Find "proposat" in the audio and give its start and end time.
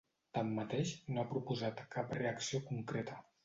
1.35-1.85